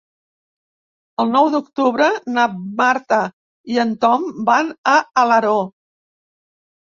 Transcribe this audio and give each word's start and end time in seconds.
El 1.23 1.27
nou 1.33 1.49
d'octubre 1.55 2.07
na 2.37 2.45
Marta 2.79 3.19
i 3.75 3.77
en 3.85 3.93
Tom 4.07 4.27
van 4.49 4.73
a 4.95 4.97
Alaró. 5.25 5.55